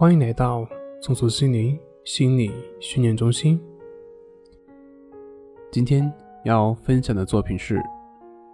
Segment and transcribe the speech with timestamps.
[0.00, 0.66] 欢迎来到
[1.02, 3.60] 松鼠心灵心理训练中心。
[5.70, 6.10] 今天
[6.42, 7.78] 要分享的作品是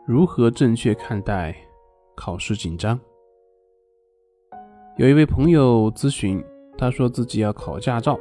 [0.04, 1.54] 如何正确看待
[2.17, 2.98] 考试紧张。
[4.96, 6.43] 有一位朋友咨询，
[6.77, 8.19] 他说自己要考驾照，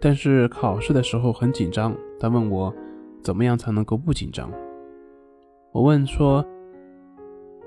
[0.00, 1.94] 但是考试的时候很紧张。
[2.18, 2.74] 他问我
[3.22, 4.50] 怎么样才能够不紧张？
[5.70, 6.42] 我问说：“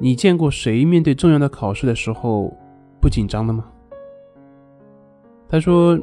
[0.01, 2.51] 你见过谁面对重要的考试的时候
[2.99, 3.71] 不紧张的吗？”
[5.49, 5.97] 他说：“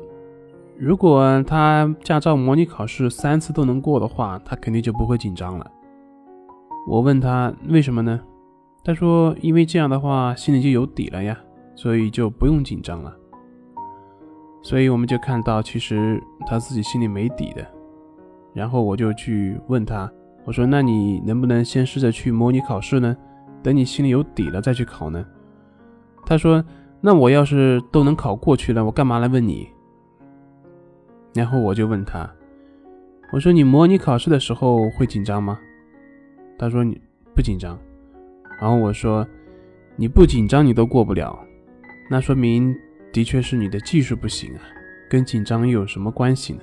[0.79, 5.71] 如果他驾照模拟考试三次都能过的话，他肯定就不会紧张了。”
[6.89, 8.19] 我问他为什么呢？
[8.83, 11.39] 他说：“因为这样的话心里就有底了呀，
[11.75, 13.15] 所以就不用紧张了。”
[14.63, 17.67] 所以我们就看到，其实他自己心里没底的。
[18.55, 20.11] 然后我就去问他
[20.47, 23.15] ：“我说，那你能不能先试着去模拟考试呢？
[23.63, 25.23] 等你心里有底了再去考呢？”
[26.25, 26.65] 他说。
[27.07, 29.69] 那我要是都能考过去了，我干嘛来问你？
[31.35, 32.27] 然后我就问他，
[33.31, 35.61] 我说你模拟考试的时候会紧张吗？
[36.59, 36.99] 他说你
[37.35, 37.79] 不紧张。
[38.59, 39.27] 然后我说
[39.97, 41.39] 你不紧张你都过不了，
[42.09, 42.75] 那说明
[43.13, 44.63] 的确是你的技术不行啊，
[45.11, 46.61] 跟紧张又有什么关系呢？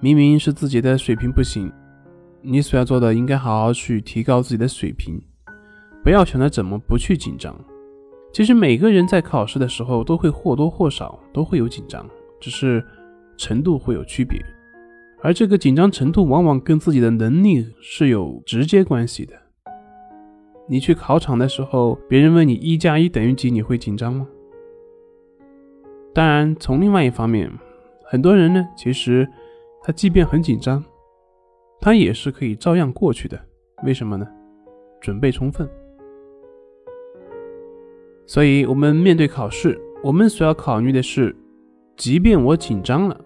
[0.00, 1.70] 明明是自己的水平不行，
[2.40, 5.20] 你所要做的应该好好去提高自己的水平，
[6.02, 7.54] 不要想着怎么不去紧张。
[8.34, 12.04] 其实每个人在考试的时候都会或多或少都会有紧张，
[12.40, 12.84] 只是
[13.36, 14.44] 程度会有区别，
[15.22, 19.34] 而这个紧张程度往往跟自己的能力是有直接关系的。
[20.68, 24.26] 你去考场的时候，别人问你一加一等于几，你会紧张吗？
[26.12, 27.48] 当然，从另外一方面，
[28.04, 29.28] 很多人呢，其实
[29.80, 30.82] 他即便很紧张，
[31.80, 33.40] 他也是可以照样过去的。
[33.84, 34.26] 为什么呢？
[35.00, 35.68] 准备充分。
[38.26, 41.34] 所以，我们面对考试，我们所要考虑的是，
[41.96, 43.20] 即便我紧张了，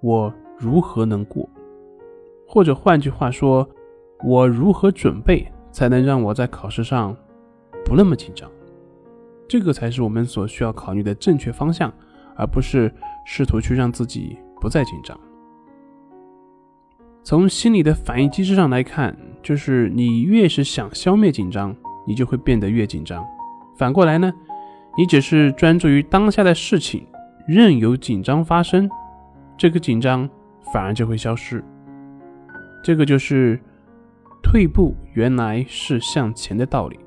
[0.00, 1.48] 我如何能过？
[2.46, 3.68] 或者换句话说，
[4.24, 7.16] 我如何准备才能让我在考试上
[7.84, 8.48] 不那么紧张？
[9.48, 11.92] 这个才是我们所需要考虑的正确方向，
[12.36, 12.92] 而不是
[13.26, 15.18] 试图去让自己不再紧张。
[17.24, 21.74] 从心理的反应机制上来看，就是你越是想消灭紧张，
[22.06, 23.24] 你就会变得越紧张。
[23.76, 24.32] 反过来呢？
[24.96, 27.06] 你只是专注于当下的事情，
[27.46, 28.88] 任由紧张发生，
[29.56, 30.28] 这个紧张
[30.72, 31.64] 反而就会消失。
[32.82, 33.58] 这个就是
[34.42, 36.98] 退步原来是向前的道理。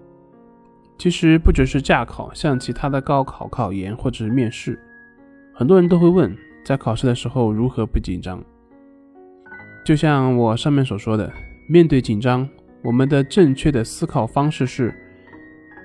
[0.98, 4.80] 其实不只是驾考，像其他的高考、考研或者是面试，
[5.54, 8.44] 很多人都会问，在考试的时候如何不紧张？
[9.86, 11.32] 就像我上面所说的，
[11.70, 12.50] 面对紧张，
[12.84, 14.94] 我们的正确的思考方式是，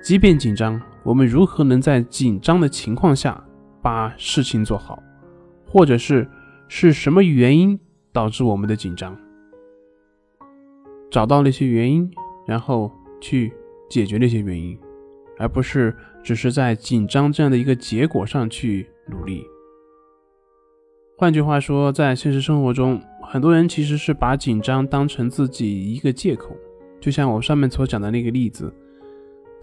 [0.03, 0.79] 即便紧张。
[1.01, 3.41] 我们如何能在紧张的情况下
[3.81, 5.01] 把事情做好，
[5.65, 6.29] 或者是
[6.67, 7.77] 是什么原因
[8.11, 9.17] 导致我们的紧张？
[11.09, 12.09] 找到那些原因，
[12.45, 13.51] 然后去
[13.89, 14.77] 解决那些原因，
[15.37, 19.43] 而不是只是在紧张这样的一个结果上去努力。
[21.17, 26.55] 换句话说，在现实生活中，很多人其实是把紧张当成自己一个借口，
[26.99, 28.73] 就像我上面所讲的那个例子。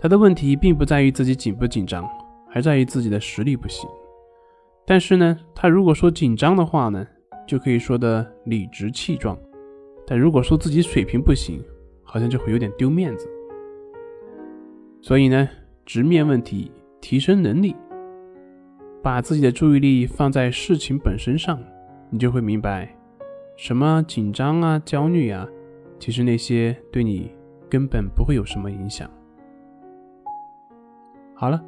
[0.00, 2.09] 他的问题并不在于自己紧不紧张，
[2.49, 3.88] 还在于自己的实力不行。
[4.87, 7.06] 但是呢，他如果说紧张的话呢，
[7.47, 9.37] 就可以说的理直气壮；
[10.06, 11.62] 但如果说自己水平不行，
[12.03, 13.28] 好像就会有点丢面子。
[15.03, 15.47] 所以呢，
[15.84, 16.72] 直面问题，
[17.03, 17.77] 提升能力，
[19.03, 21.62] 把自己的注意力放在事情本身上，
[22.09, 22.97] 你就会明白，
[23.56, 25.47] 什么紧张啊、焦虑啊，
[25.99, 27.31] 其实那些对你
[27.69, 29.11] 根本不会有什么影响。
[31.41, 31.59] 好了，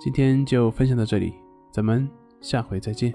[0.00, 1.34] 今天就分享到这里，
[1.70, 2.10] 咱们
[2.40, 3.14] 下回再见。